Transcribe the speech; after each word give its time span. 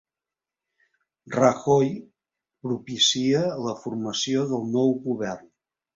Rajoy 1.35 1.91
propicia 2.65 3.45
la 3.67 3.77
formació 3.83 4.47
del 4.55 4.67
nou 4.79 4.91
govern 5.09 5.45